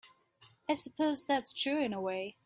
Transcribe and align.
I 0.67 0.73
suppose 0.73 1.25
that's 1.25 1.53
true 1.53 1.79
in 1.79 1.93
a 1.93 2.01
way. 2.01 2.37